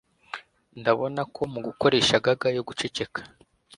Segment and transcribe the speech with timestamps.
[0.79, 3.19] ndabona ko mugukoresha gag yo guceceka